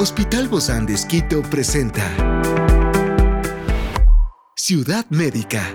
Hospital 0.00 0.46
Bozán 0.46 0.86
de 0.86 0.94
Esquito 0.94 1.42
presenta 1.42 2.04
Ciudad 4.54 5.04
Médica. 5.10 5.74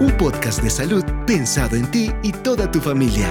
Un 0.00 0.12
podcast 0.18 0.64
de 0.64 0.70
salud 0.70 1.04
pensado 1.28 1.76
en 1.76 1.88
ti 1.92 2.10
y 2.24 2.32
toda 2.32 2.68
tu 2.68 2.80
familia. 2.80 3.30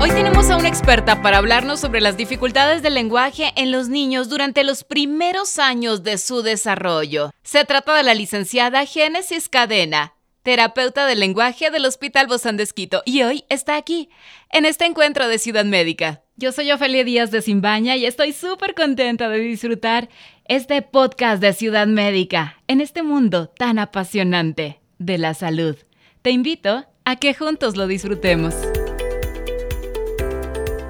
Hoy 0.00 0.10
tenemos 0.10 0.50
a 0.50 0.56
una 0.56 0.66
experta 0.66 1.22
para 1.22 1.38
hablarnos 1.38 1.78
sobre 1.78 2.00
las 2.00 2.16
dificultades 2.16 2.82
del 2.82 2.94
lenguaje 2.94 3.52
en 3.54 3.70
los 3.70 3.88
niños 3.88 4.28
durante 4.28 4.64
los 4.64 4.82
primeros 4.82 5.60
años 5.60 6.02
de 6.02 6.18
su 6.18 6.42
desarrollo. 6.42 7.30
Se 7.44 7.64
trata 7.64 7.94
de 7.94 8.02
la 8.02 8.14
licenciada 8.14 8.84
Génesis 8.86 9.48
Cadena, 9.48 10.14
terapeuta 10.42 11.06
del 11.06 11.20
lenguaje 11.20 11.70
del 11.70 11.86
Hospital 11.86 12.26
Bozán 12.26 12.56
de 12.56 12.64
Esquito, 12.64 13.02
y 13.04 13.22
hoy 13.22 13.44
está 13.48 13.76
aquí, 13.76 14.10
en 14.50 14.64
este 14.64 14.84
encuentro 14.84 15.28
de 15.28 15.38
Ciudad 15.38 15.64
Médica. 15.64 16.25
Yo 16.38 16.52
soy 16.52 16.70
Ofelia 16.70 17.02
Díaz 17.02 17.30
de 17.30 17.40
Simbaña 17.40 17.96
y 17.96 18.04
estoy 18.04 18.34
súper 18.34 18.74
contenta 18.74 19.30
de 19.30 19.38
disfrutar 19.38 20.10
este 20.44 20.82
podcast 20.82 21.40
de 21.40 21.54
Ciudad 21.54 21.86
Médica 21.86 22.60
en 22.68 22.82
este 22.82 23.02
mundo 23.02 23.48
tan 23.48 23.78
apasionante 23.78 24.78
de 24.98 25.16
la 25.16 25.32
salud. 25.32 25.78
Te 26.20 26.32
invito 26.32 26.84
a 27.06 27.16
que 27.16 27.32
juntos 27.32 27.74
lo 27.78 27.86
disfrutemos. 27.86 28.54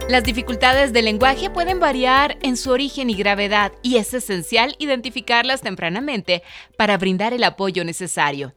Las 0.09 0.25
dificultades 0.25 0.93
del 0.93 1.05
lenguaje 1.05 1.49
pueden 1.49 1.79
variar 1.79 2.39
en 2.43 2.57
su 2.57 2.73
origen 2.73 3.09
y 3.09 3.15
gravedad 3.15 3.71
y 3.85 3.99
es 3.99 4.15
esencial 4.15 4.75
identificarlas 4.81 5.61
tempranamente 5.61 6.43
para 6.77 6.99
brindar 6.99 7.33
el 7.33 7.45
apoyo 7.45 7.85
necesario. 7.85 8.53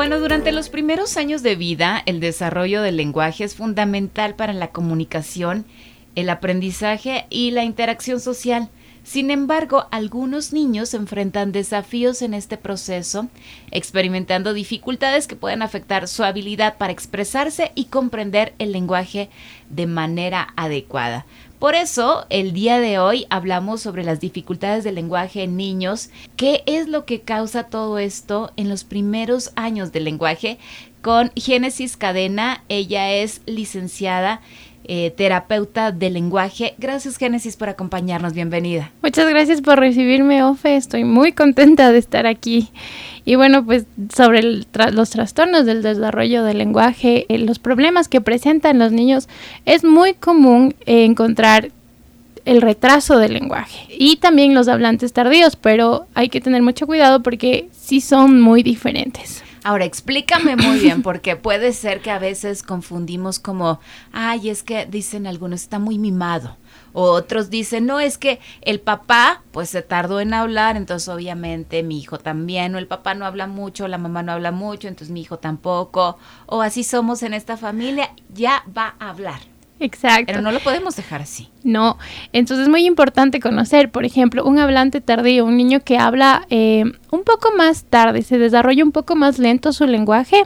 Bueno, 0.00 0.18
durante 0.18 0.50
los 0.50 0.70
primeros 0.70 1.18
años 1.18 1.42
de 1.42 1.56
vida, 1.56 2.02
el 2.06 2.20
desarrollo 2.20 2.80
del 2.80 2.96
lenguaje 2.96 3.44
es 3.44 3.54
fundamental 3.54 4.34
para 4.34 4.54
la 4.54 4.70
comunicación, 4.70 5.66
el 6.14 6.30
aprendizaje 6.30 7.26
y 7.28 7.50
la 7.50 7.64
interacción 7.64 8.18
social. 8.18 8.70
Sin 9.02 9.30
embargo, 9.30 9.86
algunos 9.90 10.52
niños 10.52 10.94
enfrentan 10.94 11.52
desafíos 11.52 12.22
en 12.22 12.34
este 12.34 12.56
proceso, 12.56 13.28
experimentando 13.70 14.52
dificultades 14.52 15.26
que 15.26 15.36
pueden 15.36 15.62
afectar 15.62 16.06
su 16.06 16.22
habilidad 16.22 16.76
para 16.78 16.92
expresarse 16.92 17.72
y 17.74 17.86
comprender 17.86 18.54
el 18.58 18.72
lenguaje 18.72 19.30
de 19.68 19.86
manera 19.86 20.52
adecuada. 20.56 21.26
Por 21.58 21.74
eso, 21.74 22.24
el 22.30 22.54
día 22.54 22.78
de 22.78 22.98
hoy 22.98 23.26
hablamos 23.28 23.82
sobre 23.82 24.02
las 24.02 24.18
dificultades 24.18 24.82
del 24.82 24.94
lenguaje 24.94 25.42
en 25.42 25.58
niños, 25.58 26.08
qué 26.36 26.62
es 26.64 26.88
lo 26.88 27.04
que 27.04 27.20
causa 27.20 27.64
todo 27.64 27.98
esto 27.98 28.50
en 28.56 28.70
los 28.70 28.84
primeros 28.84 29.52
años 29.56 29.92
del 29.92 30.04
lenguaje, 30.04 30.58
con 31.02 31.30
Génesis 31.36 31.98
Cadena. 31.98 32.64
Ella 32.68 33.12
es 33.12 33.42
licenciada 33.44 34.40
eh, 34.84 35.12
terapeuta 35.16 35.92
del 35.92 36.14
lenguaje. 36.14 36.74
Gracias 36.78 37.16
Génesis 37.16 37.56
por 37.56 37.68
acompañarnos, 37.68 38.32
bienvenida. 38.32 38.90
Muchas 39.02 39.28
gracias 39.28 39.60
por 39.60 39.78
recibirme, 39.78 40.42
Ofe, 40.42 40.76
estoy 40.76 41.04
muy 41.04 41.32
contenta 41.32 41.92
de 41.92 41.98
estar 41.98 42.26
aquí. 42.26 42.68
Y 43.24 43.36
bueno, 43.36 43.64
pues 43.64 43.84
sobre 44.14 44.42
los 44.42 45.10
trastornos 45.10 45.66
del 45.66 45.82
desarrollo 45.82 46.42
del 46.42 46.58
lenguaje, 46.58 47.26
eh, 47.28 47.38
los 47.38 47.58
problemas 47.58 48.08
que 48.08 48.20
presentan 48.20 48.78
los 48.78 48.92
niños, 48.92 49.28
es 49.66 49.84
muy 49.84 50.14
común 50.14 50.74
encontrar 50.86 51.70
el 52.44 52.62
retraso 52.62 53.18
del 53.18 53.34
lenguaje 53.34 53.86
y 53.96 54.16
también 54.16 54.54
los 54.54 54.68
hablantes 54.68 55.12
tardíos, 55.12 55.56
pero 55.56 56.06
hay 56.14 56.28
que 56.28 56.40
tener 56.40 56.62
mucho 56.62 56.86
cuidado 56.86 57.22
porque 57.22 57.68
sí 57.72 58.00
son 58.00 58.40
muy 58.40 58.62
diferentes. 58.62 59.44
Ahora, 59.62 59.84
explícame 59.84 60.56
muy 60.56 60.78
bien, 60.78 61.02
porque 61.02 61.36
puede 61.36 61.72
ser 61.72 62.00
que 62.00 62.10
a 62.10 62.18
veces 62.18 62.62
confundimos 62.62 63.38
como, 63.38 63.78
ay, 64.10 64.48
es 64.48 64.62
que 64.62 64.86
dicen 64.86 65.26
algunos, 65.26 65.62
está 65.62 65.78
muy 65.78 65.98
mimado. 65.98 66.56
O 66.92 67.02
otros 67.10 67.50
dicen, 67.50 67.84
no, 67.84 68.00
es 68.00 68.16
que 68.16 68.40
el 68.62 68.80
papá, 68.80 69.42
pues 69.52 69.68
se 69.68 69.82
tardó 69.82 70.20
en 70.20 70.32
hablar, 70.32 70.76
entonces 70.76 71.08
obviamente 71.08 71.82
mi 71.82 71.98
hijo 71.98 72.18
también, 72.18 72.74
o 72.74 72.78
el 72.78 72.86
papá 72.86 73.14
no 73.14 73.26
habla 73.26 73.46
mucho, 73.46 73.86
la 73.86 73.98
mamá 73.98 74.22
no 74.22 74.32
habla 74.32 74.50
mucho, 74.50 74.88
entonces 74.88 75.12
mi 75.12 75.20
hijo 75.20 75.38
tampoco, 75.38 76.18
o 76.46 76.62
así 76.62 76.82
somos 76.82 77.22
en 77.22 77.34
esta 77.34 77.56
familia, 77.56 78.10
ya 78.32 78.64
va 78.76 78.94
a 78.98 79.10
hablar. 79.10 79.49
Exacto. 79.80 80.26
Pero 80.26 80.42
no 80.42 80.52
lo 80.52 80.60
podemos 80.60 80.94
dejar 80.94 81.22
así. 81.22 81.48
No, 81.64 81.98
entonces 82.32 82.64
es 82.64 82.70
muy 82.70 82.86
importante 82.86 83.40
conocer, 83.40 83.90
por 83.90 84.04
ejemplo, 84.04 84.44
un 84.44 84.58
hablante 84.58 85.00
tardío, 85.00 85.44
un 85.44 85.56
niño 85.56 85.80
que 85.80 85.98
habla 85.98 86.46
eh, 86.50 86.84
un 87.10 87.24
poco 87.24 87.52
más 87.56 87.84
tarde, 87.84 88.22
se 88.22 88.38
desarrolla 88.38 88.84
un 88.84 88.92
poco 88.92 89.16
más 89.16 89.38
lento 89.38 89.72
su 89.72 89.86
lenguaje. 89.86 90.44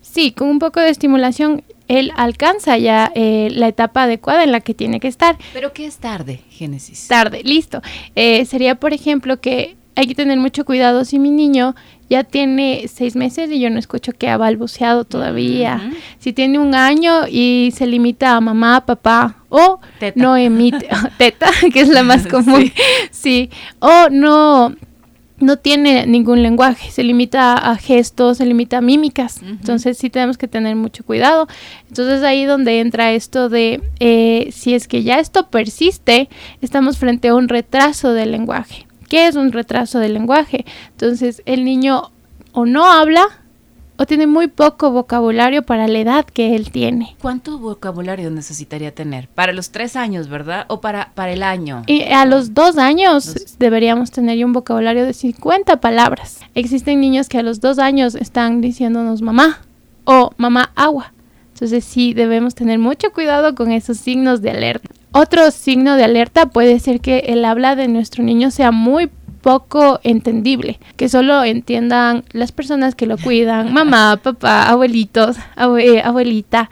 Sí, 0.00 0.32
con 0.32 0.48
un 0.48 0.58
poco 0.58 0.80
de 0.80 0.90
estimulación 0.90 1.62
él 1.88 2.10
alcanza 2.16 2.78
ya 2.78 3.12
eh, 3.14 3.48
la 3.52 3.68
etapa 3.68 4.04
adecuada 4.04 4.44
en 4.44 4.52
la 4.52 4.60
que 4.60 4.74
tiene 4.74 4.98
que 4.98 5.08
estar. 5.08 5.36
¿Pero 5.52 5.72
qué 5.72 5.86
es 5.86 5.98
tarde, 5.98 6.40
Génesis? 6.50 7.06
Tarde, 7.06 7.42
listo. 7.44 7.82
Eh, 8.14 8.44
sería, 8.46 8.76
por 8.76 8.92
ejemplo, 8.94 9.40
que 9.40 9.76
hay 9.94 10.06
que 10.06 10.14
tener 10.14 10.38
mucho 10.38 10.64
cuidado 10.64 11.04
si 11.04 11.18
mi 11.18 11.30
niño 11.30 11.74
ya 12.12 12.24
tiene 12.24 12.88
seis 12.92 13.16
meses 13.16 13.50
y 13.50 13.58
yo 13.58 13.70
no 13.70 13.78
escucho 13.78 14.12
que 14.12 14.28
ha 14.28 14.36
balbuceado 14.36 15.04
todavía. 15.04 15.80
Si 16.18 16.34
tiene 16.34 16.58
un 16.58 16.74
año 16.74 17.26
y 17.26 17.72
se 17.74 17.86
limita 17.86 18.36
a 18.36 18.40
mamá, 18.42 18.84
papá 18.84 19.36
o 19.48 19.80
no 20.14 20.36
emite 20.36 20.88
teta, 21.16 21.50
que 21.72 21.80
es 21.80 21.88
la 21.88 22.02
más 22.02 22.26
común, 22.26 22.70
sí. 23.10 23.48
o 23.78 24.10
no 24.10 24.74
no 25.38 25.56
tiene 25.56 26.06
ningún 26.06 26.42
lenguaje, 26.42 26.90
se 26.90 27.02
limita 27.02 27.54
a 27.54 27.76
gestos, 27.76 28.36
se 28.38 28.46
limita 28.46 28.78
a 28.78 28.80
mímicas. 28.82 29.40
Entonces 29.42 29.96
sí 29.96 30.10
tenemos 30.10 30.36
que 30.36 30.48
tener 30.48 30.76
mucho 30.76 31.02
cuidado. 31.02 31.48
Entonces 31.88 32.22
ahí 32.22 32.44
donde 32.44 32.78
entra 32.78 33.12
esto 33.12 33.48
de 33.48 33.80
eh, 34.00 34.50
si 34.52 34.74
es 34.74 34.86
que 34.86 35.02
ya 35.02 35.18
esto 35.18 35.48
persiste, 35.48 36.28
estamos 36.60 36.98
frente 36.98 37.28
a 37.28 37.34
un 37.34 37.48
retraso 37.48 38.12
del 38.12 38.32
lenguaje. 38.32 38.86
¿Qué 39.12 39.26
es 39.26 39.36
un 39.36 39.52
retraso 39.52 39.98
del 39.98 40.14
lenguaje? 40.14 40.64
Entonces 40.92 41.42
el 41.44 41.66
niño 41.66 42.12
o 42.52 42.64
no 42.64 42.90
habla 42.90 43.26
o 43.98 44.06
tiene 44.06 44.26
muy 44.26 44.48
poco 44.48 44.90
vocabulario 44.90 45.64
para 45.64 45.86
la 45.86 45.98
edad 45.98 46.24
que 46.24 46.56
él 46.56 46.70
tiene. 46.70 47.14
¿Cuánto 47.20 47.58
vocabulario 47.58 48.30
necesitaría 48.30 48.94
tener? 48.94 49.28
Para 49.28 49.52
los 49.52 49.70
tres 49.70 49.96
años, 49.96 50.30
¿verdad? 50.30 50.64
¿O 50.68 50.80
para, 50.80 51.12
para 51.14 51.32
el 51.32 51.42
año? 51.42 51.82
Y 51.88 52.04
a 52.04 52.24
los 52.24 52.54
dos 52.54 52.78
años 52.78 53.34
deberíamos 53.58 54.10
tener 54.12 54.42
un 54.46 54.54
vocabulario 54.54 55.04
de 55.04 55.12
50 55.12 55.78
palabras. 55.82 56.40
Existen 56.54 56.98
niños 57.02 57.28
que 57.28 57.36
a 57.36 57.42
los 57.42 57.60
dos 57.60 57.78
años 57.78 58.14
están 58.14 58.62
diciéndonos 58.62 59.20
mamá 59.20 59.60
o 60.04 60.30
mamá 60.38 60.72
agua. 60.74 61.12
Entonces 61.62 61.84
sí 61.84 62.12
debemos 62.12 62.56
tener 62.56 62.80
mucho 62.80 63.12
cuidado 63.12 63.54
con 63.54 63.70
esos 63.70 63.96
signos 63.96 64.42
de 64.42 64.50
alerta. 64.50 64.88
Otro 65.12 65.48
signo 65.52 65.94
de 65.94 66.02
alerta 66.02 66.46
puede 66.46 66.80
ser 66.80 67.00
que 67.00 67.18
el 67.28 67.44
habla 67.44 67.76
de 67.76 67.86
nuestro 67.86 68.24
niño 68.24 68.50
sea 68.50 68.72
muy 68.72 69.10
poco 69.42 70.00
entendible, 70.02 70.80
que 70.96 71.08
solo 71.08 71.44
entiendan 71.44 72.24
las 72.32 72.50
personas 72.50 72.96
que 72.96 73.06
lo 73.06 73.16
cuidan, 73.16 73.72
mamá, 73.74 74.18
papá, 74.20 74.68
abuelitos, 74.70 75.36
eh, 75.78 76.02
abuelita, 76.02 76.68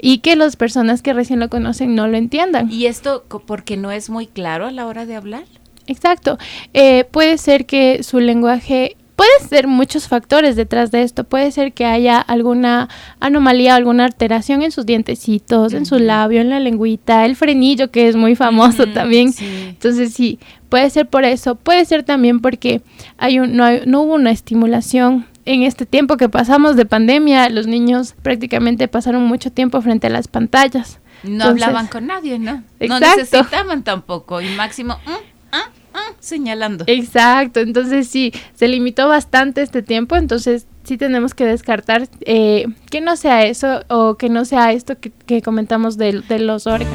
y 0.00 0.18
que 0.18 0.34
las 0.34 0.56
personas 0.56 1.00
que 1.00 1.12
recién 1.12 1.38
lo 1.38 1.48
conocen 1.48 1.94
no 1.94 2.08
lo 2.08 2.16
entiendan. 2.16 2.68
¿Y 2.72 2.86
esto 2.86 3.22
porque 3.46 3.76
no 3.76 3.92
es 3.92 4.10
muy 4.10 4.26
claro 4.26 4.66
a 4.66 4.72
la 4.72 4.88
hora 4.88 5.06
de 5.06 5.14
hablar? 5.14 5.44
Exacto. 5.86 6.38
Eh, 6.72 7.04
puede 7.04 7.38
ser 7.38 7.66
que 7.66 8.02
su 8.02 8.18
lenguaje 8.18 8.96
Puede 9.16 9.30
ser 9.48 9.68
muchos 9.68 10.08
factores 10.08 10.56
detrás 10.56 10.90
de 10.90 11.02
esto. 11.02 11.24
Puede 11.24 11.50
ser 11.50 11.72
que 11.72 11.84
haya 11.84 12.18
alguna 12.18 12.88
anomalía, 13.20 13.76
alguna 13.76 14.04
alteración 14.04 14.62
en 14.62 14.72
sus 14.72 14.86
dientecitos, 14.86 15.72
en 15.72 15.86
su 15.86 15.98
labio, 15.98 16.40
en 16.40 16.50
la 16.50 16.58
lengüita, 16.58 17.24
el 17.24 17.36
frenillo 17.36 17.90
que 17.90 18.08
es 18.08 18.16
muy 18.16 18.34
famoso 18.34 18.86
también. 18.86 19.32
Entonces 19.40 20.12
sí, 20.12 20.38
puede 20.68 20.90
ser 20.90 21.08
por 21.08 21.24
eso. 21.24 21.54
Puede 21.54 21.84
ser 21.84 22.02
también 22.02 22.40
porque 22.40 22.82
hay 23.16 23.38
un, 23.38 23.56
no, 23.56 23.66
no 23.86 24.02
hubo 24.02 24.14
una 24.14 24.32
estimulación 24.32 25.26
en 25.46 25.62
este 25.62 25.86
tiempo 25.86 26.16
que 26.16 26.28
pasamos 26.28 26.76
de 26.76 26.86
pandemia, 26.86 27.48
los 27.50 27.66
niños 27.66 28.14
prácticamente 28.22 28.88
pasaron 28.88 29.24
mucho 29.24 29.52
tiempo 29.52 29.80
frente 29.82 30.06
a 30.06 30.10
las 30.10 30.28
pantallas. 30.28 31.00
No 31.22 31.44
hablaban 31.44 31.86
con 31.86 32.06
nadie, 32.06 32.38
¿no? 32.38 32.62
No 32.80 33.00
necesitaban 33.00 33.82
tampoco. 33.82 34.40
Y 34.40 34.48
máximo, 34.56 34.98
mm, 35.06 35.52
ah, 35.52 35.70
ah, 35.94 36.12
señalando. 36.20 36.84
Exacto, 36.86 37.60
entonces 37.60 38.08
sí, 38.08 38.32
se 38.54 38.68
limitó 38.68 39.08
bastante 39.08 39.62
este 39.62 39.82
tiempo, 39.82 40.16
entonces 40.16 40.66
sí 40.84 40.96
tenemos 40.96 41.34
que 41.34 41.44
descartar 41.44 42.08
eh, 42.20 42.66
que 42.90 43.00
no 43.00 43.16
sea 43.16 43.44
eso 43.46 43.82
o 43.88 44.16
que 44.16 44.28
no 44.28 44.44
sea 44.44 44.72
esto 44.72 44.94
que, 44.98 45.42
comentamos 45.42 45.96
de, 45.96 46.20
de 46.28 46.38
los 46.38 46.66
órganos. 46.66 46.94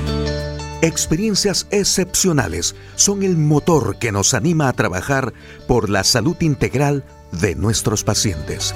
Experiencias 0.81 1.68
excepcionales 1.72 2.75
son 2.96 3.24
el 3.24 3.36
motor 3.36 3.98
que 4.00 4.13
nos 4.13 4.34
anima 4.34 4.69
a 4.69 4.74
trabajar 4.74 5.34
por 5.68 5.90
la 5.90 6.06
salud 6.06 6.38
integral 6.40 7.04
de 7.34 7.56
nuestros 7.56 8.06
pacientes. 8.06 8.74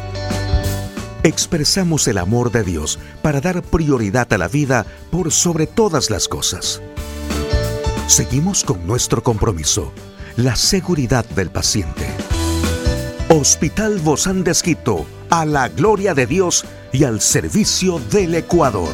Expresamos 1.24 2.10
el 2.10 2.18
amor 2.18 2.52
de 2.52 2.64
Dios 2.64 3.00
para 3.22 3.40
dar 3.40 3.62
prioridad 3.62 4.32
a 4.34 4.38
la 4.38 4.50
vida 4.50 4.86
por 5.10 5.32
sobre 5.32 5.66
todas 5.66 6.10
las 6.10 6.28
cosas. 6.28 6.82
Seguimos 8.08 8.66
con 8.66 8.86
nuestro 8.86 9.24
compromiso 9.24 9.94
la 10.38 10.56
seguridad 10.56 11.26
del 11.26 11.50
paciente. 11.52 12.08
Hospital 13.30 14.00
Bozán 14.00 14.44
de 14.44 14.54
a 15.30 15.46
la 15.46 15.70
gloria 15.70 16.14
de 16.14 16.26
Dios, 16.26 16.66
y 16.92 17.04
al 17.04 17.22
servicio 17.22 18.00
del 18.12 18.36
Ecuador. 18.36 18.94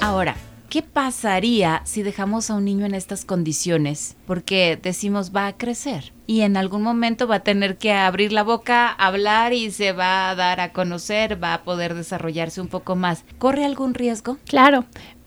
Ahora, 0.00 0.36
¿qué 0.68 0.82
pasaría 0.82 1.80
si 1.84 2.02
dejamos 2.02 2.50
a 2.50 2.54
un 2.54 2.64
niño 2.64 2.86
en 2.86 2.94
estas 2.94 3.24
condiciones? 3.24 4.16
Porque 4.26 4.78
decimos 4.82 5.32
va 5.34 5.46
a 5.46 5.56
crecer 5.56 6.12
y 6.26 6.40
en 6.40 6.56
algún 6.56 6.82
momento 6.82 7.28
va 7.28 7.36
a 7.36 7.44
tener 7.44 7.78
que 7.78 7.92
abrir 7.92 8.32
la 8.32 8.42
boca, 8.42 8.88
hablar 8.88 9.52
y 9.52 9.70
se 9.70 9.92
va 9.92 10.30
a 10.30 10.34
dar 10.34 10.60
a 10.60 10.72
conocer, 10.72 11.42
va 11.42 11.54
a 11.54 11.62
poder 11.62 11.94
desarrollarse 11.94 12.60
un 12.60 12.68
poco 12.68 12.96
más. 12.96 13.24
¿Corre 13.38 13.64
algún 13.64 13.94
riesgo? 13.94 14.38
Claro. 14.44 14.84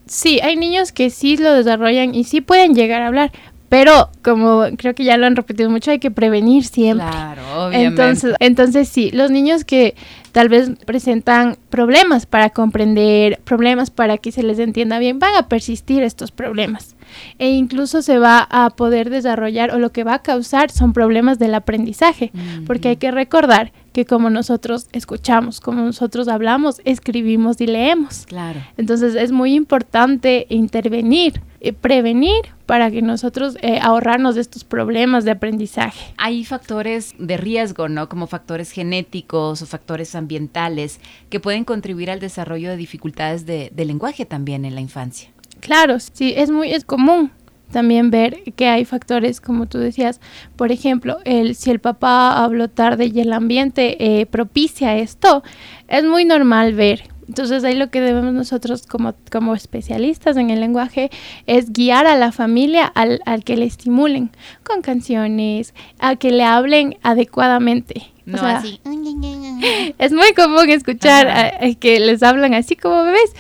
Sí, 0.08 0.42
hay 0.42 0.58
niños 0.58 0.92
que 0.92 1.10
sí 1.10 1.38
lo 1.38 1.54
desarrollan 1.54 2.14
y 2.14 2.26
sí 2.26 2.42
pueden 2.42 2.76
llegar 2.76 3.02
a 3.02 3.08
hablar, 3.08 3.32
pero 3.72 4.10
como 4.22 4.66
creo 4.78 4.94
que 4.94 5.06
ya 5.06 5.16
lo 5.16 5.26
han 5.26 5.38
repetido 5.38 5.70
mucho, 5.70 5.92
hay 5.92 6.00
que 6.00 6.12
prevenir 6.12 6.66
siempre. 6.66 7.08
Claro, 7.08 7.68
obviamente. 7.68 7.86
Entonces, 7.86 8.36
entonces 8.42 8.90
sí, 8.90 9.12
los 9.12 9.32
niños 9.32 9.64
que 9.64 9.96
tal 10.34 10.50
vez 10.50 10.72
presentan 10.86 11.56
problemas 11.70 12.26
para 12.26 12.50
comprender, 12.50 13.40
problemas 13.46 13.90
para 13.90 14.18
que 14.18 14.34
se 14.34 14.44
les 14.44 14.60
entienda 14.60 15.00
bien, 15.00 15.20
van 15.20 15.36
a 15.36 15.48
persistir 15.48 16.04
estos 16.04 16.32
problemas. 16.32 16.98
E 17.40 17.52
incluso 17.52 18.02
se 18.02 18.20
va 18.20 18.46
a 18.52 18.72
poder 18.72 19.10
desarrollar 19.10 19.74
o 19.74 19.80
lo 19.80 19.94
que 19.94 20.04
va 20.04 20.16
a 20.16 20.22
causar 20.22 20.70
son 20.70 20.92
problemas 20.92 21.40
del 21.40 21.56
aprendizaje, 21.56 22.34
porque 22.68 22.90
hay 22.90 22.98
que 22.98 23.12
recordar 23.12 23.72
que 23.94 24.06
como 24.06 24.30
nosotros 24.30 24.88
escuchamos, 24.92 25.60
como 25.60 25.82
nosotros 25.82 26.28
hablamos, 26.28 26.82
escribimos 26.86 27.60
y 27.62 27.68
leemos. 27.68 28.26
Claro. 28.26 28.62
Entonces 28.78 29.16
es 29.16 29.32
muy 29.32 29.54
importante 29.54 30.46
intervenir, 30.50 31.42
y 31.62 31.74
prevenir 31.74 32.42
para 32.66 32.90
que 32.90 33.02
nosotros 33.02 33.58
eh, 33.62 33.80
ahorrarnos 33.82 34.36
de 34.36 34.42
estos 34.42 34.64
problemas 34.64 35.26
de 35.26 35.32
aprendizaje. 35.32 36.14
Hay 36.18 36.44
factores 36.44 37.14
de 37.20 37.38
riesgo, 37.38 37.88
¿no? 37.88 38.10
Como 38.10 38.26
factores 38.26 38.72
genéticos 38.72 39.62
o 39.62 39.66
factores 39.68 40.16
ambientales 40.16 41.00
que 41.30 41.40
pueden 41.40 41.64
contribuir 41.64 42.10
al 42.10 42.20
desarrollo 42.20 42.70
de 42.70 42.78
dificultades 42.78 43.46
de, 43.46 43.72
de 43.74 43.86
lenguaje 43.86 44.26
también 44.26 44.66
en 44.66 44.74
la 44.74 44.82
infancia. 44.82 45.30
Claro, 45.60 45.98
sí, 46.00 46.34
es 46.36 46.50
muy 46.50 46.72
es 46.72 46.84
común 46.84 47.32
también 47.72 48.12
ver 48.12 48.44
que 48.56 48.68
hay 48.68 48.86
factores, 48.86 49.42
como 49.42 49.66
tú 49.68 49.78
decías, 49.80 50.20
por 50.56 50.72
ejemplo, 50.72 51.18
el, 51.26 51.56
si 51.56 51.72
el 51.72 51.80
papá 51.80 52.44
habló 52.44 52.70
tarde 52.70 53.12
y 53.14 53.20
el 53.20 53.34
ambiente 53.34 54.22
eh, 54.22 54.26
propicia 54.26 54.96
esto, 54.98 55.44
es 55.88 56.04
muy 56.04 56.26
normal 56.26 56.74
ver. 56.74 57.04
Entonces 57.28 57.64
ahí 57.64 57.76
lo 57.76 57.90
que 57.90 58.02
debemos 58.02 58.34
nosotros 58.34 58.86
como, 58.86 59.14
como 59.32 59.56
especialistas 59.56 60.36
en 60.36 60.50
el 60.50 60.60
lenguaje 60.60 61.10
es 61.48 61.72
guiar 61.72 62.06
a 62.06 62.18
la 62.18 62.34
familia 62.34 62.86
al, 62.86 63.22
al 63.26 63.46
que 63.46 63.56
le 63.56 63.64
estimulen 63.66 64.32
con 64.64 64.82
canciones, 64.82 65.74
a 66.00 66.18
que 66.18 66.32
le 66.32 66.44
hablen 66.44 66.98
adecuadamente. 67.04 68.04
No 68.26 68.36
O 68.36 68.40
sea, 68.40 68.58
así. 68.58 68.82
es 69.98 70.12
muy 70.12 70.34
común 70.34 70.70
escuchar 70.70 71.28
a- 71.30 71.66
a 71.66 71.74
que 71.80 72.00
les 72.02 72.22
hablan 72.22 72.54
así 72.54 72.76
como 72.76 73.04
bebés, 73.04 73.32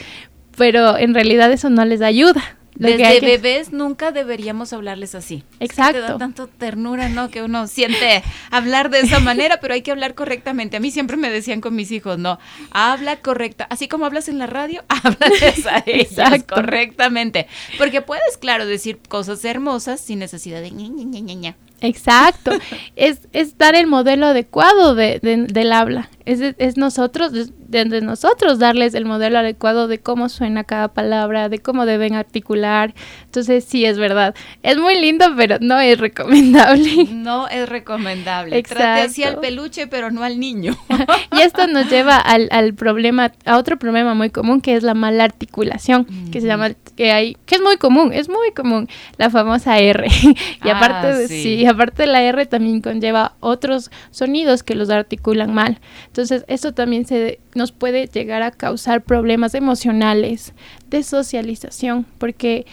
pero 0.58 0.98
en 0.98 1.14
realidad 1.14 1.52
eso 1.52 1.70
no 1.70 1.84
les 1.84 2.02
ayuda. 2.02 2.42
Lo 2.78 2.88
Desde 2.88 3.20
que- 3.20 3.26
bebés 3.26 3.72
nunca 3.74 4.12
deberíamos 4.12 4.72
hablarles 4.74 5.14
así. 5.14 5.44
Es 5.60 5.70
que 5.70 5.76
Te 5.76 5.82
da 5.82 5.90
Exacto. 5.90 6.18
tanto 6.18 6.48
ternura, 6.48 7.10
¿no? 7.10 7.30
Que 7.30 7.44
uno 7.44 7.68
siente 7.68 8.24
hablar 8.50 8.90
de 8.90 9.02
esa 9.02 9.20
manera, 9.20 9.60
pero 9.60 9.74
hay 9.74 9.82
que 9.82 9.92
hablar 9.92 10.16
correctamente. 10.16 10.78
A 10.78 10.80
mí 10.80 10.90
siempre 10.90 11.18
me 11.18 11.30
decían 11.30 11.62
con 11.62 11.76
mis 11.76 11.92
hijos, 11.92 12.18
no, 12.18 12.40
habla 12.72 13.18
correcta. 13.18 13.68
Así 13.70 13.88
como 13.88 14.06
hablas 14.06 14.30
en 14.30 14.40
la 14.40 14.48
radio, 14.48 14.84
háblales 14.90 15.66
a 15.68 15.84
ellos 15.86 16.12
Exacto. 16.12 16.56
correctamente. 16.56 17.48
Porque 17.78 18.02
puedes, 18.02 18.38
claro, 18.38 18.66
decir 18.66 19.00
cosas 19.10 19.44
hermosas 19.46 20.00
sin 20.00 20.20
necesidad 20.20 20.62
de 20.62 20.72
ña, 20.72 20.88
ña, 20.88 21.04
ña, 21.04 21.20
ña, 21.20 21.34
ña. 21.34 21.56
Exacto. 21.82 22.52
es, 22.96 23.28
es 23.34 23.58
dar 23.58 23.76
el 23.76 23.88
modelo 23.88 24.28
adecuado 24.28 24.96
de, 24.96 25.20
de- 25.22 25.46
del 25.48 25.74
habla. 25.74 26.10
Es, 26.26 26.40
es 26.58 26.78
nosotros, 26.78 27.32
de, 27.34 27.86
de 27.86 28.02
nosotros 28.02 28.60
darles 28.60 28.94
el 28.94 29.06
modelo 29.06 29.40
adecuado 29.40 29.88
de 29.88 30.00
cómo 30.00 30.30
suena 30.30 30.64
cada 30.64 30.90
palabra, 30.90 31.50
de 31.50 31.60
cómo 31.60 31.86
deben 31.86 32.16
articular. 32.16 32.94
Entonces, 33.26 33.66
sí, 33.66 33.86
es 33.86 33.98
verdad. 33.98 34.36
Es 34.64 34.78
muy 34.78 35.00
lindo, 35.00 35.26
pero 35.36 35.58
no 35.62 35.80
es 35.80 35.98
recomendable. 36.00 37.08
No 37.12 37.48
es 37.48 37.68
recomendable. 37.70 38.62
Trate 38.64 39.02
así 39.02 39.24
al 39.24 39.30
Exacto. 39.30 39.42
peluche, 39.42 39.88
pero 39.88 40.12
no 40.12 40.24
al 40.24 40.40
niño. 40.40 40.76
y 41.38 41.42
esto 41.42 41.68
nos 41.68 41.90
lleva 41.90 42.18
al, 42.18 42.48
al 42.52 42.74
problema, 42.74 43.32
a 43.46 43.58
otro 43.58 43.78
problema 43.78 44.14
muy 44.14 44.30
común 44.30 44.62
que 44.62 44.76
es 44.76 44.84
la 44.84 44.94
mala 44.94 45.24
articulación, 45.24 46.06
que 46.32 46.42
se 46.42 46.48
llama, 46.48 46.72
que 46.96 47.12
hay, 47.12 47.38
que 47.46 47.56
es 47.56 47.62
muy 47.62 47.78
común, 47.78 48.12
es 48.14 48.28
muy 48.30 48.52
común, 48.56 48.88
la 49.18 49.30
famosa 49.30 49.80
R. 49.80 50.08
y 50.64 50.70
Ah, 50.70 50.78
aparte 50.78 51.14
de, 51.14 51.28
sí. 51.28 51.44
sí, 51.44 51.66
aparte 51.66 52.04
de 52.04 52.08
la 52.08 52.24
R 52.24 52.46
también 52.46 52.82
conlleva 52.82 53.34
otros 53.40 53.92
sonidos 54.12 54.64
que 54.64 54.76
los 54.76 54.90
articulan 54.90 55.54
mal. 55.54 55.80
Entonces, 56.12 56.44
esto 56.50 56.74
también 56.74 57.06
se 57.06 57.40
nos 57.56 57.72
puede 57.72 58.06
llegar 58.08 58.42
a 58.42 58.52
causar 58.52 59.02
problemas 59.02 59.56
emocionales, 59.56 60.54
de 60.90 61.04
socialización, 61.04 62.06
porque 62.18 62.66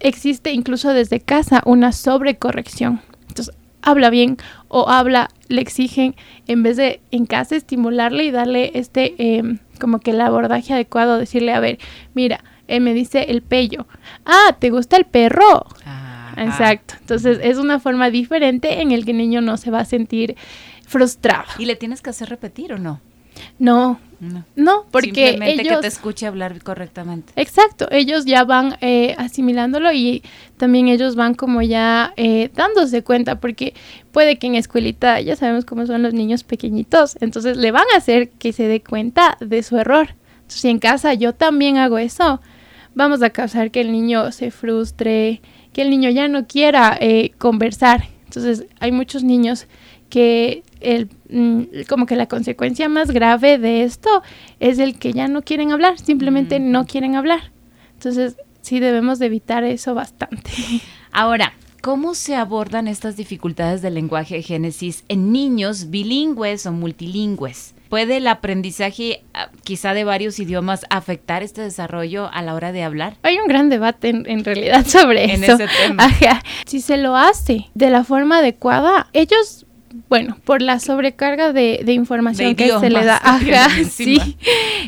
existe 0.00 0.52
incluso 0.52 0.94
desde 0.94 1.20
casa 1.20 1.60
una 1.66 1.92
sobrecorrección. 1.92 3.02
Entonces, 3.28 3.54
habla 3.82 4.08
bien 4.08 4.38
o 4.68 4.88
habla, 4.88 5.28
le 5.48 5.60
exigen, 5.60 6.16
en 6.46 6.62
vez 6.62 6.78
de 6.78 7.00
en 7.10 7.26
casa 7.26 7.54
estimularle 7.54 8.24
y 8.24 8.30
darle 8.30 8.70
este, 8.72 9.14
eh, 9.18 9.58
como 9.78 10.00
que 10.00 10.12
el 10.12 10.20
abordaje 10.22 10.72
adecuado, 10.72 11.18
decirle, 11.18 11.52
a 11.52 11.60
ver, 11.60 11.78
mira, 12.14 12.44
él 12.66 12.80
me 12.80 12.94
dice 12.94 13.26
el 13.28 13.42
pello. 13.42 13.86
Ah, 14.24 14.56
¿te 14.58 14.70
gusta 14.70 14.96
el 14.96 15.04
perro? 15.04 15.66
Exacto. 16.38 16.94
Entonces, 17.00 17.40
es 17.42 17.58
una 17.58 17.78
forma 17.78 18.10
diferente 18.10 18.80
en 18.80 18.92
el 18.92 19.04
que 19.04 19.10
el 19.10 19.18
niño 19.18 19.42
no 19.42 19.58
se 19.58 19.70
va 19.70 19.80
a 19.80 19.84
sentir 19.84 20.36
frustrado. 20.86 21.44
¿Y 21.58 21.66
le 21.66 21.76
tienes 21.76 22.00
que 22.00 22.10
hacer 22.10 22.28
repetir 22.28 22.72
o 22.72 22.78
no? 22.78 23.00
No, 23.58 24.00
No. 24.18 24.44
no, 24.56 24.86
porque 24.90 25.28
Simplemente 25.28 25.62
ellos... 25.62 25.76
que 25.76 25.82
te 25.82 25.88
escuche 25.88 26.26
hablar 26.26 26.62
correctamente. 26.62 27.34
Exacto, 27.36 27.86
ellos 27.90 28.24
ya 28.24 28.44
van 28.44 28.78
eh, 28.80 29.14
asimilándolo 29.18 29.92
y 29.92 30.22
también 30.56 30.88
ellos 30.88 31.16
van 31.16 31.34
como 31.34 31.60
ya 31.60 32.14
eh, 32.16 32.50
dándose 32.54 33.04
cuenta, 33.04 33.38
porque 33.40 33.74
puede 34.12 34.38
que 34.38 34.46
en 34.46 34.54
escuelita 34.54 35.20
ya 35.20 35.36
sabemos 35.36 35.66
cómo 35.66 35.84
son 35.86 36.02
los 36.02 36.14
niños 36.14 36.44
pequeñitos, 36.44 37.18
entonces 37.20 37.58
le 37.58 37.72
van 37.72 37.84
a 37.94 37.98
hacer 37.98 38.30
que 38.30 38.54
se 38.54 38.66
dé 38.66 38.80
cuenta 38.82 39.36
de 39.40 39.62
su 39.62 39.76
error. 39.76 40.14
Entonces, 40.36 40.60
si 40.62 40.68
en 40.70 40.78
casa 40.78 41.12
yo 41.12 41.34
también 41.34 41.76
hago 41.76 41.98
eso, 41.98 42.40
vamos 42.94 43.20
a 43.22 43.28
causar 43.28 43.70
que 43.70 43.82
el 43.82 43.92
niño 43.92 44.32
se 44.32 44.50
frustre, 44.50 45.42
que 45.74 45.82
el 45.82 45.90
niño 45.90 46.08
ya 46.08 46.26
no 46.28 46.46
quiera 46.46 46.96
eh, 46.98 47.32
conversar. 47.36 48.04
Entonces, 48.24 48.64
hay 48.80 48.92
muchos 48.92 49.22
niños 49.24 49.66
que 50.08 50.62
el, 50.94 51.08
mm, 51.30 51.82
como 51.88 52.06
que 52.06 52.16
la 52.16 52.26
consecuencia 52.26 52.88
más 52.88 53.10
grave 53.10 53.58
de 53.58 53.82
esto 53.82 54.22
es 54.60 54.78
el 54.78 54.98
que 54.98 55.12
ya 55.12 55.28
no 55.28 55.42
quieren 55.42 55.72
hablar, 55.72 55.98
simplemente 55.98 56.58
Mm. 56.60 56.70
no 56.70 56.86
quieren 56.86 57.16
hablar. 57.16 57.50
Entonces, 57.94 58.36
sí 58.62 58.80
debemos 58.80 59.18
de 59.18 59.26
evitar 59.26 59.64
eso 59.64 59.94
bastante. 59.94 60.50
Ahora, 61.12 61.52
¿cómo 61.82 62.14
se 62.14 62.34
abordan 62.34 62.88
estas 62.88 63.16
dificultades 63.16 63.82
del 63.82 63.94
lenguaje 63.94 64.36
de 64.36 64.42
Génesis 64.42 65.04
en 65.08 65.32
niños 65.32 65.90
bilingües 65.90 66.66
o 66.66 66.72
multilingües? 66.72 67.74
¿Puede 67.88 68.16
el 68.16 68.26
aprendizaje 68.26 69.22
ah, 69.32 69.48
quizá 69.62 69.94
de 69.94 70.02
varios 70.02 70.40
idiomas 70.40 70.84
afectar 70.90 71.44
este 71.44 71.60
desarrollo 71.62 72.28
a 72.32 72.42
la 72.42 72.54
hora 72.54 72.72
de 72.72 72.82
hablar? 72.82 73.16
Hay 73.22 73.38
un 73.38 73.46
gran 73.46 73.68
debate 73.68 74.08
en, 74.08 74.28
en 74.28 74.44
realidad 74.44 74.84
sobre 74.88 75.32
En 75.32 75.44
eso. 75.44 75.52
ese 75.54 75.68
tema. 75.86 76.04
Ajá. 76.04 76.42
Si 76.66 76.80
se 76.80 76.96
lo 76.96 77.14
hace 77.16 77.66
de 77.74 77.90
la 77.90 78.02
forma 78.02 78.38
adecuada, 78.38 79.06
ellos, 79.12 79.65
bueno, 80.08 80.38
por 80.44 80.62
la 80.62 80.78
sobrecarga 80.78 81.52
de, 81.52 81.82
de 81.84 81.92
información 81.92 82.50
De 82.50 82.56
que 82.56 82.78
se 82.78 82.90
le 82.90 83.04
da, 83.04 83.16
ajá, 83.22 83.70
sí, 83.90 84.36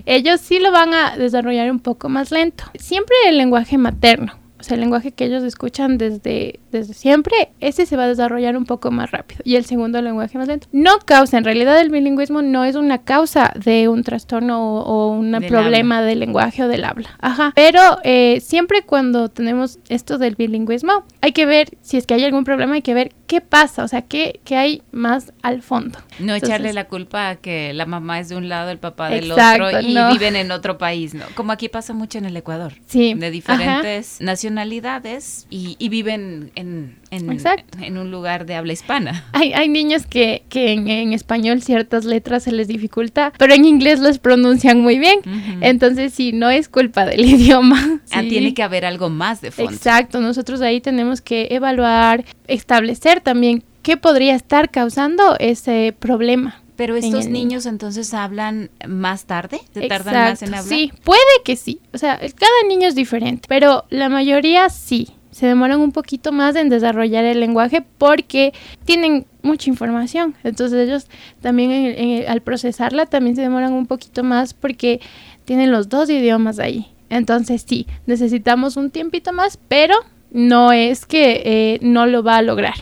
ellos 0.06 0.40
sí 0.40 0.58
lo 0.58 0.72
van 0.72 0.94
a 0.94 1.16
desarrollar 1.16 1.70
un 1.70 1.80
poco 1.80 2.08
más 2.08 2.30
lento. 2.30 2.64
Siempre 2.78 3.16
el 3.26 3.38
lenguaje 3.38 3.78
materno, 3.78 4.34
o 4.60 4.64
sea, 4.64 4.74
el 4.74 4.80
lenguaje 4.80 5.12
que 5.12 5.24
ellos 5.24 5.44
escuchan 5.44 5.98
desde, 5.98 6.58
desde 6.72 6.92
siempre, 6.92 7.50
ese 7.60 7.86
se 7.86 7.96
va 7.96 8.04
a 8.04 8.08
desarrollar 8.08 8.56
un 8.56 8.64
poco 8.64 8.90
más 8.90 9.12
rápido. 9.12 9.40
Y 9.44 9.54
el 9.54 9.64
segundo 9.64 10.02
lenguaje 10.02 10.36
más 10.36 10.48
lento. 10.48 10.66
No 10.72 10.98
causa, 11.04 11.38
en 11.38 11.44
realidad 11.44 11.80
el 11.80 11.90
bilingüismo 11.90 12.42
no 12.42 12.64
es 12.64 12.74
una 12.74 12.98
causa 12.98 13.52
de 13.54 13.88
un 13.88 14.02
trastorno 14.02 14.80
o, 14.80 14.82
o 14.82 15.12
un 15.12 15.30
Del 15.30 15.46
problema 15.46 16.02
del 16.02 16.18
lenguaje 16.18 16.64
o 16.64 16.68
del 16.68 16.84
habla. 16.84 17.10
Ajá. 17.20 17.52
Pero 17.54 17.80
eh, 18.02 18.40
siempre 18.40 18.82
cuando 18.82 19.28
tenemos 19.28 19.78
esto 19.88 20.18
del 20.18 20.34
bilingüismo, 20.34 21.04
hay 21.28 21.32
que 21.32 21.46
ver, 21.46 21.68
si 21.82 21.96
es 21.96 22.06
que 22.06 22.14
hay 22.14 22.24
algún 22.24 22.44
problema, 22.44 22.74
hay 22.74 22.82
que 22.82 22.94
ver 22.94 23.12
qué 23.26 23.40
pasa, 23.40 23.84
o 23.84 23.88
sea, 23.88 24.02
qué, 24.02 24.40
qué 24.44 24.56
hay 24.56 24.82
más 24.92 25.32
al 25.42 25.60
fondo. 25.62 25.98
No 26.18 26.34
Entonces- 26.34 26.48
echarle 26.48 26.72
la 26.72 26.84
culpa 26.88 27.28
a 27.28 27.36
que 27.36 27.72
la 27.74 27.84
mamá 27.86 28.18
es 28.20 28.28
de 28.30 28.36
un 28.36 28.48
lado, 28.48 28.70
el 28.70 28.78
papá 28.78 29.10
del 29.10 29.30
Exacto, 29.30 29.66
otro 29.66 29.80
y 29.80 29.92
no. 29.94 30.10
viven 30.12 30.34
en 30.36 30.50
otro 30.50 30.78
país, 30.78 31.12
¿no? 31.14 31.24
Como 31.34 31.52
aquí 31.52 31.68
pasa 31.68 31.92
mucho 31.92 32.18
en 32.18 32.24
el 32.24 32.36
Ecuador. 32.36 32.72
Sí. 32.86 33.12
De 33.14 33.26
ajá. 33.26 33.30
diferentes 33.30 34.20
nacionalidades 34.20 35.46
y, 35.50 35.76
y 35.78 35.88
viven 35.88 36.50
en, 36.54 36.98
en, 37.10 37.30
Exacto. 37.30 37.78
en 37.80 37.98
un 37.98 38.10
lugar 38.10 38.46
de 38.46 38.54
habla 38.54 38.72
hispana. 38.72 39.24
Hay, 39.32 39.52
hay 39.52 39.68
niños 39.68 40.06
que, 40.06 40.44
que 40.48 40.72
en, 40.72 40.88
en 40.88 41.12
español 41.12 41.62
ciertas 41.62 42.04
letras 42.04 42.44
se 42.44 42.52
les 42.52 42.68
dificulta, 42.68 43.32
pero 43.38 43.54
en 43.54 43.64
inglés 43.64 44.00
las 44.00 44.18
pronuncian 44.18 44.80
muy 44.80 44.98
bien. 44.98 45.20
Entonces, 45.60 46.12
sí, 46.14 46.32
no 46.32 46.50
es 46.50 46.68
culpa 46.68 47.04
del 47.06 47.24
idioma. 47.24 48.00
Ah, 48.10 48.22
sí. 48.22 48.28
tiene 48.28 48.54
que 48.54 48.62
haber 48.62 48.84
algo 48.84 49.10
más 49.10 49.40
de 49.40 49.50
fondo. 49.50 49.72
Exacto, 49.72 50.20
nosotros 50.20 50.60
ahí 50.60 50.80
tenemos 50.80 51.20
que 51.20 51.48
evaluar, 51.50 52.24
establecer 52.46 53.20
también 53.20 53.62
qué 53.82 53.96
podría 53.96 54.34
estar 54.34 54.70
causando 54.70 55.36
ese 55.38 55.94
problema. 55.98 56.62
Pero 56.76 56.96
en 56.96 57.02
estos 57.02 57.26
el 57.26 57.32
niños 57.32 57.66
entonces 57.66 58.14
hablan 58.14 58.70
más 58.86 59.24
tarde, 59.24 59.58
se 59.74 59.88
tardan 59.88 60.14
más 60.14 60.42
en 60.42 60.54
hablar. 60.54 60.64
Sí, 60.64 60.92
puede 61.02 61.18
que 61.44 61.56
sí. 61.56 61.80
O 61.92 61.98
sea, 61.98 62.18
cada 62.18 62.68
niño 62.68 62.86
es 62.86 62.94
diferente, 62.94 63.46
pero 63.48 63.84
la 63.90 64.08
mayoría 64.08 64.68
sí. 64.68 65.08
Se 65.38 65.46
demoran 65.46 65.80
un 65.80 65.92
poquito 65.92 66.32
más 66.32 66.56
en 66.56 66.68
desarrollar 66.68 67.24
el 67.24 67.38
lenguaje 67.38 67.84
porque 67.96 68.52
tienen 68.84 69.24
mucha 69.42 69.70
información. 69.70 70.34
Entonces 70.42 70.88
ellos 70.88 71.06
también 71.40 71.70
en- 71.70 71.96
en- 71.96 72.28
al 72.28 72.40
procesarla 72.42 73.06
también 73.06 73.36
se 73.36 73.42
demoran 73.42 73.72
un 73.72 73.86
poquito 73.86 74.24
más 74.24 74.52
porque 74.52 75.00
tienen 75.44 75.70
los 75.70 75.88
dos 75.88 76.10
idiomas 76.10 76.58
ahí. 76.58 76.88
Entonces 77.08 77.64
sí, 77.66 77.86
necesitamos 78.06 78.76
un 78.76 78.90
tiempito 78.90 79.32
más, 79.32 79.58
pero 79.68 79.94
no 80.32 80.72
es 80.72 81.06
que 81.06 81.42
eh, 81.44 81.78
no 81.82 82.06
lo 82.06 82.22
va 82.24 82.38
a 82.38 82.42
lograr. 82.42 82.74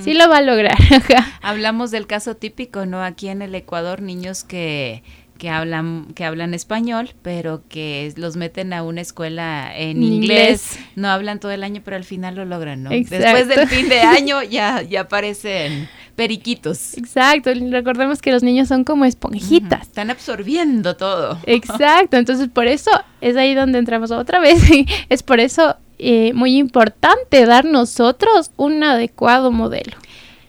Sí 0.00 0.14
lo 0.14 0.28
va 0.28 0.36
a 0.38 0.42
lograr. 0.42 0.76
Hablamos 1.42 1.90
del 1.90 2.06
caso 2.06 2.36
típico, 2.36 2.86
¿no? 2.86 3.02
Aquí 3.02 3.26
en 3.28 3.42
el 3.42 3.54
Ecuador, 3.56 4.00
niños 4.00 4.44
que, 4.44 5.02
que 5.38 5.50
hablan 5.50 6.08
que 6.14 6.24
hablan 6.24 6.54
español, 6.54 7.10
pero 7.22 7.62
que 7.68 8.12
los 8.16 8.36
meten 8.36 8.72
a 8.72 8.82
una 8.82 9.00
escuela 9.00 9.76
en 9.76 10.02
inglés. 10.02 10.72
inglés. 10.72 10.78
No 10.96 11.08
hablan 11.08 11.40
todo 11.40 11.52
el 11.52 11.64
año, 11.64 11.82
pero 11.84 11.96
al 11.96 12.04
final 12.04 12.36
lo 12.36 12.44
logran, 12.44 12.82
¿no? 12.82 12.90
Exacto. 12.92 13.24
Después 13.24 13.48
del 13.48 13.68
fin 13.68 13.88
de 13.88 14.00
año 14.02 14.42
ya, 14.42 14.82
ya 14.82 15.02
aparecen 15.02 15.88
periquitos. 16.14 16.96
Exacto. 16.96 17.50
Recordemos 17.70 18.22
que 18.22 18.32
los 18.32 18.42
niños 18.42 18.68
son 18.68 18.84
como 18.84 19.04
esponjitas. 19.04 19.82
Están 19.82 20.10
absorbiendo 20.10 20.96
todo. 20.96 21.38
Exacto, 21.46 22.16
entonces 22.16 22.48
por 22.48 22.66
eso 22.66 22.90
es 23.20 23.36
ahí 23.36 23.54
donde 23.54 23.78
entramos 23.78 24.10
otra 24.10 24.38
vez. 24.38 24.62
es 25.08 25.22
por 25.22 25.40
eso 25.40 25.76
eh, 25.98 26.32
muy 26.32 26.56
importante 26.56 27.44
dar 27.46 27.64
nosotros 27.64 28.50
un 28.56 28.82
adecuado 28.82 29.50
modelo. 29.50 29.96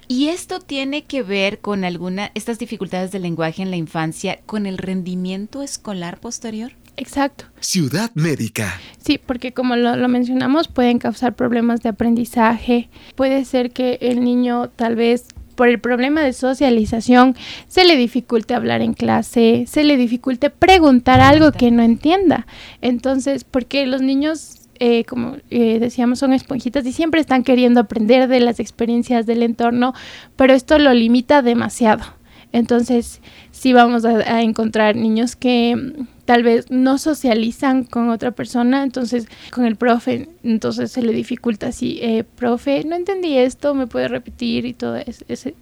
Y 0.08 0.28
esto 0.28 0.60
tiene 0.60 1.04
que 1.04 1.24
ver 1.24 1.60
con 1.60 1.84
alguna, 1.84 2.32
estas 2.36 2.60
dificultades 2.60 3.12
del 3.12 3.24
lenguaje 3.24 3.62
en 3.62 3.72
la 3.72 3.78
infancia, 3.78 4.40
con 4.46 4.66
el 4.66 4.78
rendimiento 4.78 5.62
escolar 5.62 6.20
posterior. 6.20 6.74
Exacto. 6.98 7.46
Ciudad 7.60 8.12
Médica. 8.14 8.80
Sí, 9.04 9.18
porque 9.18 9.52
como 9.52 9.76
lo, 9.76 9.96
lo 9.96 10.08
mencionamos, 10.08 10.68
pueden 10.68 11.00
causar 11.00 11.36
problemas 11.36 11.82
de 11.82 11.90
aprendizaje. 11.90 12.90
Puede 13.16 13.44
ser 13.46 13.72
que 13.72 13.98
el 14.02 14.24
niño 14.24 14.70
tal 14.70 14.96
vez 14.96 15.26
por 15.56 15.70
el 15.70 15.80
problema 15.80 16.22
de 16.22 16.34
socialización 16.34 17.36
se 17.68 17.86
le 17.86 17.96
dificulte 17.96 18.54
hablar 18.54 18.82
en 18.82 18.94
clase, 18.94 19.66
se 19.68 19.84
le 19.84 19.98
dificulte 19.98 20.50
preguntar 20.50 21.22
algo 21.22 21.52
que 21.52 21.72
no 21.72 21.82
entienda. 21.82 22.46
Entonces, 22.82 23.44
porque 23.44 23.86
los 23.88 24.02
niños, 24.02 24.65
eh, 24.80 25.04
como 25.06 25.38
eh, 25.50 25.80
decíamos, 25.80 26.20
son 26.20 26.34
esponjitas 26.34 26.86
y 26.86 26.92
siempre 26.92 27.22
están 27.22 27.44
queriendo 27.44 27.80
aprender 27.80 28.28
de 28.28 28.40
las 28.40 28.60
experiencias 28.60 29.26
del 29.26 29.44
entorno, 29.44 29.94
pero 30.36 30.54
esto 30.54 30.80
lo 30.80 30.94
limita 30.94 31.42
demasiado. 31.42 32.04
Entonces, 32.52 33.22
sí 33.52 33.74
vamos 33.74 34.06
a, 34.06 34.42
encontrar 34.42 34.96
niños 34.96 35.36
que 35.36 35.76
mm, 35.76 36.08
tal 36.24 36.44
vez 36.44 36.72
no 36.72 36.98
socializan 36.98 37.84
con 37.84 38.10
otra 38.10 38.32
persona, 38.32 38.84
entonces 38.84 39.28
con 39.52 39.66
el 39.66 39.76
profe, 39.76 40.30
entonces 40.44 40.92
se 40.92 41.02
le 41.02 41.12
dificulta 41.12 41.68
así, 41.68 42.00
eh, 42.02 42.24
profe, 42.24 42.84
no 42.86 42.96
entendí 42.96 43.38
esto, 43.38 43.74
me 43.76 43.88
puede 43.88 44.08
repetir 44.08 44.66
y 44.66 44.74
todo 44.74 44.96
ese- 44.96 45.26
eh, 45.28 45.56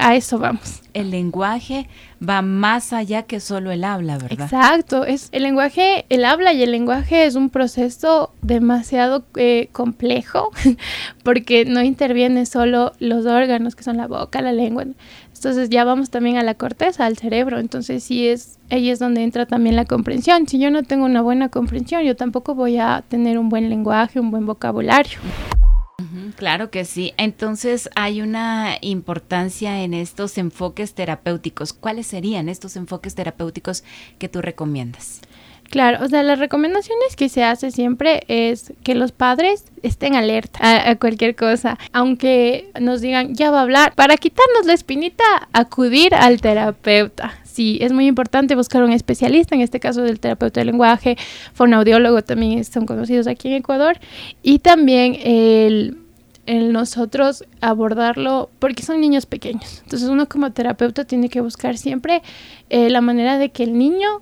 a 0.00 0.14
eso 0.14 0.38
vamos. 0.38 0.82
El 0.92 1.10
lenguaje 1.10 1.88
va 2.26 2.42
más 2.42 2.92
allá 2.92 3.22
que 3.24 3.40
solo 3.40 3.70
el 3.72 3.84
habla, 3.84 4.18
¿verdad? 4.18 4.44
Exacto, 4.44 5.04
es 5.04 5.28
el 5.32 5.42
lenguaje, 5.42 6.06
el 6.08 6.24
habla 6.24 6.52
y 6.52 6.62
el 6.62 6.70
lenguaje 6.70 7.26
es 7.26 7.34
un 7.34 7.50
proceso 7.50 8.32
demasiado 8.42 9.24
eh, 9.36 9.68
complejo 9.72 10.50
porque 11.24 11.64
no 11.64 11.82
interviene 11.82 12.46
solo 12.46 12.92
los 12.98 13.26
órganos 13.26 13.74
que 13.74 13.82
son 13.82 13.96
la 13.96 14.06
boca, 14.06 14.40
la 14.40 14.52
lengua. 14.52 14.84
Entonces 15.34 15.68
ya 15.68 15.84
vamos 15.84 16.08
también 16.08 16.38
a 16.38 16.42
la 16.42 16.54
corteza, 16.54 17.04
al 17.04 17.18
cerebro. 17.18 17.58
Entonces 17.58 18.02
sí 18.02 18.28
es, 18.28 18.58
ahí 18.70 18.88
es 18.88 18.98
donde 18.98 19.22
entra 19.22 19.44
también 19.44 19.76
la 19.76 19.84
comprensión. 19.84 20.48
Si 20.48 20.58
yo 20.58 20.70
no 20.70 20.84
tengo 20.84 21.04
una 21.04 21.20
buena 21.20 21.50
comprensión, 21.50 22.02
yo 22.02 22.16
tampoco 22.16 22.54
voy 22.54 22.78
a 22.78 23.04
tener 23.08 23.38
un 23.38 23.50
buen 23.50 23.68
lenguaje, 23.68 24.20
un 24.20 24.30
buen 24.30 24.46
vocabulario. 24.46 25.18
Claro 26.36 26.70
que 26.70 26.84
sí. 26.84 27.12
Entonces 27.16 27.88
hay 27.94 28.20
una 28.20 28.76
importancia 28.80 29.82
en 29.82 29.94
estos 29.94 30.38
enfoques 30.38 30.94
terapéuticos. 30.94 31.72
¿Cuáles 31.72 32.06
serían 32.06 32.48
estos 32.48 32.76
enfoques 32.76 33.14
terapéuticos 33.14 33.84
que 34.18 34.28
tú 34.28 34.42
recomiendas? 34.42 35.20
Claro, 35.70 36.04
o 36.04 36.08
sea, 36.08 36.22
las 36.22 36.38
recomendaciones 36.38 37.16
que 37.16 37.28
se 37.28 37.42
hace 37.42 37.70
siempre 37.70 38.22
es 38.28 38.72
que 38.84 38.94
los 38.94 39.12
padres 39.12 39.64
estén 39.82 40.14
alerta 40.14 40.90
a, 40.90 40.96
cualquier 40.96 41.34
cosa, 41.34 41.78
aunque 41.92 42.70
nos 42.80 43.00
digan 43.00 43.34
ya 43.34 43.50
va 43.50 43.58
a 43.58 43.62
hablar, 43.62 43.94
para 43.94 44.16
quitarnos 44.16 44.66
la 44.66 44.72
espinita, 44.72 45.24
acudir 45.52 46.14
al 46.14 46.40
terapeuta. 46.40 47.34
Sí, 47.42 47.78
es 47.80 47.92
muy 47.92 48.06
importante 48.06 48.54
buscar 48.54 48.82
un 48.84 48.92
especialista, 48.92 49.54
en 49.54 49.62
este 49.62 49.80
caso 49.80 50.02
del 50.02 50.20
terapeuta 50.20 50.60
del 50.60 50.68
lenguaje, 50.68 51.16
fonoaudiólogo 51.54 52.22
también 52.22 52.64
son 52.64 52.86
conocidos 52.86 53.26
aquí 53.26 53.48
en 53.48 53.54
Ecuador, 53.54 53.98
y 54.42 54.60
también 54.60 55.16
el 55.24 55.98
el 56.46 56.72
nosotros 56.72 57.44
abordarlo 57.60 58.50
porque 58.58 58.82
son 58.82 59.00
niños 59.00 59.26
pequeños. 59.26 59.80
Entonces 59.82 60.08
uno 60.08 60.28
como 60.28 60.52
terapeuta 60.52 61.04
tiene 61.04 61.28
que 61.28 61.40
buscar 61.40 61.78
siempre 61.78 62.22
eh, 62.70 62.90
la 62.90 63.00
manera 63.00 63.38
de 63.38 63.50
que 63.50 63.62
el 63.62 63.78
niño 63.78 64.20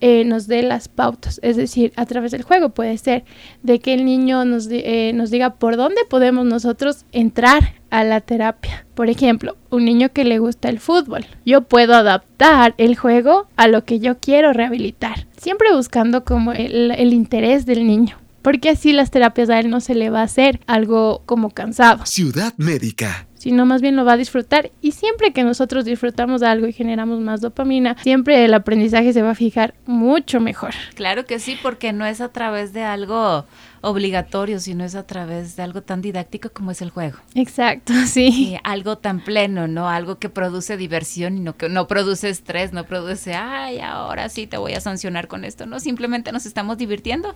eh, 0.00 0.24
nos 0.24 0.46
dé 0.46 0.62
las 0.62 0.88
pautas, 0.88 1.40
es 1.42 1.56
decir, 1.56 1.92
a 1.96 2.06
través 2.06 2.32
del 2.32 2.42
juego 2.42 2.70
puede 2.70 2.96
ser 2.98 3.24
de 3.62 3.80
que 3.80 3.94
el 3.94 4.04
niño 4.04 4.44
nos, 4.44 4.68
eh, 4.70 5.12
nos 5.14 5.30
diga 5.30 5.54
por 5.54 5.76
dónde 5.76 6.02
podemos 6.08 6.46
nosotros 6.46 7.04
entrar 7.12 7.74
a 7.90 8.04
la 8.04 8.20
terapia. 8.20 8.86
Por 8.94 9.08
ejemplo, 9.08 9.56
un 9.70 9.84
niño 9.84 10.10
que 10.12 10.24
le 10.24 10.38
gusta 10.38 10.68
el 10.68 10.80
fútbol, 10.80 11.26
yo 11.44 11.62
puedo 11.62 11.94
adaptar 11.94 12.74
el 12.78 12.96
juego 12.96 13.48
a 13.56 13.68
lo 13.68 13.84
que 13.84 13.98
yo 14.00 14.18
quiero 14.18 14.52
rehabilitar, 14.52 15.26
siempre 15.36 15.74
buscando 15.74 16.24
como 16.24 16.52
el, 16.52 16.90
el 16.92 17.12
interés 17.12 17.66
del 17.66 17.86
niño. 17.86 18.18
Porque 18.42 18.70
así 18.70 18.92
las 18.92 19.10
terapias 19.10 19.50
a 19.50 19.58
él 19.58 19.68
no 19.68 19.80
se 19.80 19.94
le 19.94 20.10
va 20.10 20.20
a 20.20 20.24
hacer 20.24 20.60
algo 20.66 21.22
como 21.26 21.50
cansado 21.50 22.06
Ciudad 22.06 22.54
Médica. 22.56 23.26
Sino 23.38 23.64
más 23.64 23.80
bien 23.80 23.96
lo 23.96 24.04
va 24.04 24.12
a 24.12 24.16
disfrutar. 24.16 24.70
Y 24.82 24.92
siempre 24.92 25.32
que 25.32 25.44
nosotros 25.44 25.84
disfrutamos 25.84 26.42
algo 26.42 26.66
y 26.66 26.72
generamos 26.72 27.20
más 27.20 27.40
dopamina, 27.40 27.96
siempre 28.02 28.44
el 28.44 28.52
aprendizaje 28.54 29.12
se 29.12 29.22
va 29.22 29.30
a 29.30 29.34
fijar 29.34 29.74
mucho 29.86 30.40
mejor. 30.40 30.74
Claro 30.94 31.24
que 31.24 31.38
sí, 31.38 31.56
porque 31.62 31.92
no 31.92 32.04
es 32.04 32.20
a 32.20 32.28
través 32.30 32.72
de 32.72 32.82
algo 32.82 33.46
obligatorio, 33.80 34.58
sino 34.58 34.84
es 34.84 34.94
a 34.94 35.06
través 35.06 35.56
de 35.56 35.62
algo 35.62 35.82
tan 35.82 36.02
didáctico 36.02 36.50
como 36.50 36.70
es 36.70 36.82
el 36.82 36.90
juego. 36.90 37.18
Exacto, 37.34 37.92
sí. 38.06 38.52
Y 38.52 38.58
algo 38.64 38.98
tan 38.98 39.20
pleno, 39.20 39.68
¿no? 39.68 39.88
Algo 39.88 40.18
que 40.18 40.28
produce 40.28 40.76
diversión 40.76 41.36
y 41.36 41.40
no 41.40 41.56
que 41.56 41.68
no 41.68 41.86
produce 41.86 42.28
estrés, 42.28 42.72
no 42.72 42.84
produce, 42.84 43.34
ay, 43.34 43.80
ahora 43.80 44.28
sí 44.28 44.46
te 44.46 44.56
voy 44.56 44.74
a 44.74 44.80
sancionar 44.80 45.28
con 45.28 45.44
esto. 45.44 45.66
No, 45.66 45.80
simplemente 45.80 46.32
nos 46.32 46.46
estamos 46.46 46.78
divirtiendo. 46.78 47.34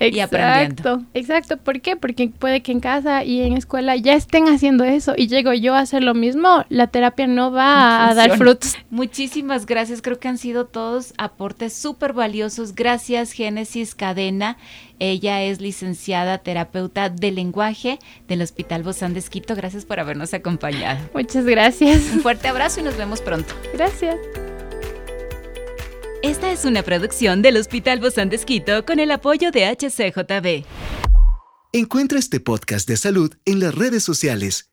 y 0.00 0.20
aprendiendo. 0.20 0.82
Exacto, 0.82 1.04
exacto. 1.14 1.56
¿Por 1.56 1.80
qué? 1.80 1.96
Porque 1.96 2.28
puede 2.28 2.62
que 2.62 2.72
en 2.72 2.80
casa 2.80 3.24
y 3.24 3.42
en 3.42 3.56
escuela 3.56 3.96
ya 3.96 4.14
estén 4.14 4.46
haciendo 4.48 4.84
eso 4.84 5.07
y 5.16 5.28
llego 5.28 5.52
yo 5.52 5.74
a 5.74 5.80
hacer 5.80 6.02
lo 6.02 6.14
mismo, 6.14 6.64
la 6.68 6.88
terapia 6.88 7.26
no 7.26 7.50
va 7.50 8.08
a 8.08 8.14
dar 8.16 8.36
frutos. 8.36 8.76
Muchísimas 8.90 9.66
gracias, 9.66 10.02
creo 10.02 10.18
que 10.18 10.28
han 10.28 10.38
sido 10.38 10.66
todos 10.66 11.14
aportes 11.18 11.72
súper 11.72 12.12
valiosos. 12.12 12.74
Gracias, 12.74 13.32
Génesis 13.32 13.94
Cadena. 13.94 14.56
Ella 14.98 15.42
es 15.42 15.60
licenciada 15.60 16.38
terapeuta 16.38 17.08
de 17.08 17.30
lenguaje 17.30 17.98
del 18.26 18.42
Hospital 18.42 18.82
Bozán 18.82 19.14
de 19.14 19.20
Esquito. 19.20 19.54
Gracias 19.54 19.84
por 19.84 20.00
habernos 20.00 20.34
acompañado. 20.34 20.98
Muchas 21.14 21.44
gracias. 21.44 22.10
Un 22.12 22.20
fuerte 22.20 22.48
abrazo 22.48 22.80
y 22.80 22.82
nos 22.82 22.96
vemos 22.96 23.20
pronto. 23.20 23.54
Gracias. 23.72 24.16
Esta 26.22 26.50
es 26.50 26.64
una 26.64 26.82
producción 26.82 27.42
del 27.42 27.56
Hospital 27.56 28.00
Bozán 28.00 28.28
de 28.28 28.36
Esquito 28.36 28.84
con 28.84 28.98
el 28.98 29.12
apoyo 29.12 29.52
de 29.52 29.66
HCJB. 29.66 30.66
Encuentra 31.72 32.18
este 32.18 32.40
podcast 32.40 32.88
de 32.88 32.96
salud 32.96 33.34
en 33.44 33.60
las 33.60 33.74
redes 33.74 34.02
sociales 34.02 34.72